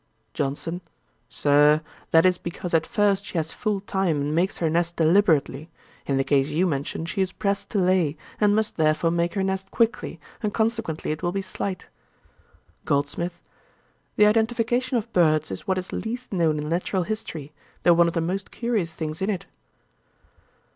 JOHNSON. 0.33 0.81
'Sir, 1.29 1.81
that 2.09 2.25
is 2.25 2.39
because 2.39 2.73
at 2.73 2.87
first 2.87 3.23
she 3.23 3.37
has 3.37 3.51
full 3.53 3.81
time 3.81 4.19
and 4.19 4.33
makes 4.33 4.57
her 4.57 4.67
nest 4.67 4.95
deliberately. 4.95 5.69
In 6.07 6.17
the 6.17 6.23
case 6.23 6.47
you 6.47 6.65
mention 6.65 7.05
she 7.05 7.21
is 7.21 7.31
pressed 7.31 7.69
to 7.69 7.77
lay, 7.77 8.17
and 8.39 8.55
must 8.55 8.77
therefore 8.77 9.11
make 9.11 9.35
her 9.35 9.43
nest 9.43 9.69
quickly, 9.69 10.19
and 10.41 10.55
consequently 10.55 11.11
it 11.11 11.21
will 11.21 11.31
be 11.31 11.43
slight.' 11.43 11.89
GOLDSMITH. 12.85 13.43
'The 14.15 14.25
identification 14.25 14.97
of 14.97 15.13
birds 15.13 15.51
is 15.51 15.67
what 15.67 15.77
is 15.77 15.93
least 15.93 16.33
known 16.33 16.57
in 16.57 16.67
natural 16.67 17.03
history, 17.03 17.53
though 17.83 17.93
one 17.93 18.07
of 18.07 18.15
the 18.15 18.21
most 18.21 18.49
curious 18.49 18.91
things 18.93 19.21
in 19.21 19.29
it.' 19.29 19.45